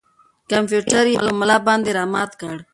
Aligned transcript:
کمپیوټر 0.51 1.05
یې 1.11 1.17
په 1.25 1.29
ملا 1.39 1.57
باندې 1.67 1.89
را 1.97 2.03
مات 2.13 2.31
کړ. 2.39 2.55